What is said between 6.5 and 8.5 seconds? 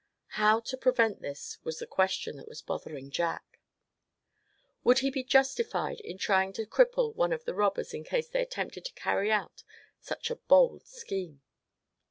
to cripple one of the robbers in case they